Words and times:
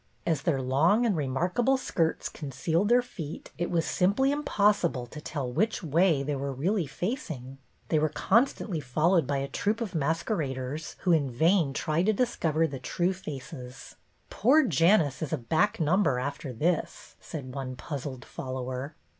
As 0.25 0.41
their 0.41 0.59
long 0.63 1.05
and 1.05 1.15
remarkable 1.15 1.77
skirts 1.77 2.27
concealed 2.27 2.89
their 2.89 3.03
feet 3.03 3.51
it 3.59 3.69
was 3.69 3.85
simply 3.85 4.31
impossible 4.31 5.05
to 5.05 5.21
tell 5.21 5.51
which 5.53 5.83
way 5.83 6.23
they 6.23 6.35
were 6.35 6.51
really 6.51 6.87
facing. 6.87 7.59
They 7.89 7.99
were 7.99 8.09
constantly 8.09 8.79
followed 8.79 9.27
by 9.27 9.37
a 9.37 9.47
troop 9.47 9.79
of 9.79 9.93
mas 9.93 10.23
queraders 10.23 10.95
who 11.01 11.11
in 11.11 11.29
vain 11.29 11.71
tried 11.73 12.07
to 12.07 12.13
discover 12.13 12.65
the 12.65 12.79
true 12.79 13.13
faces." 13.13 13.95
Poor 14.31 14.63
Janus 14.65 15.21
is 15.21 15.31
a 15.31 15.37
back 15.37 15.79
number 15.79 16.17
after 16.17 16.51
this," 16.51 17.15
said 17.21 17.53
one 17.53 17.75
puzzled 17.75 18.25
follower. 18.25 18.95